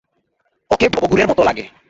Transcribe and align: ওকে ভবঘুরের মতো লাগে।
ওকে 0.71 0.85
ভবঘুরের 0.89 1.27
মতো 1.27 1.41
লাগে। 1.43 1.65